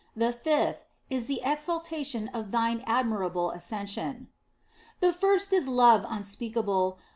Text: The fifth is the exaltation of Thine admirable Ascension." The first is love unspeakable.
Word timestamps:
The 0.15 0.31
fifth 0.33 0.85
is 1.11 1.27
the 1.27 1.41
exaltation 1.45 2.27
of 2.29 2.49
Thine 2.49 2.83
admirable 2.87 3.51
Ascension." 3.51 4.29
The 4.99 5.13
first 5.13 5.53
is 5.53 5.67
love 5.67 6.07
unspeakable. 6.09 6.97